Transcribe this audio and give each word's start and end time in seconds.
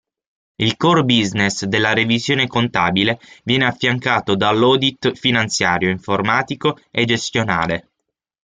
Il 0.55 0.77
core 0.77 1.03
business 1.03 1.65
della 1.65 1.93
revisione 1.93 2.47
contabile 2.47 3.19
viene 3.43 3.67
affiancato 3.67 4.33
dall'audit 4.35 5.13
finanziario, 5.13 5.91
informatico 5.91 6.79
e 6.89 7.05
gestionale. 7.05 7.89